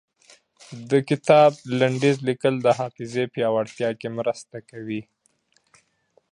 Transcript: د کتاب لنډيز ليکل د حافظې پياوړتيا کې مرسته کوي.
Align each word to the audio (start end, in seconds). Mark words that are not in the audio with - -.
د 0.89 0.91
کتاب 1.09 1.51
لنډيز 1.79 2.17
ليکل 2.27 2.53
د 2.61 2.67
حافظې 2.79 3.23
پياوړتيا 3.33 3.89
کې 3.99 4.07
مرسته 4.17 4.57
کوي. 4.69 5.01